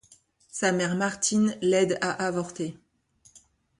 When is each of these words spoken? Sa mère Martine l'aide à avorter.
Sa 0.49 0.71
mère 0.71 0.95
Martine 0.95 1.59
l'aide 1.61 1.99
à 2.01 2.09
avorter. 2.25 2.75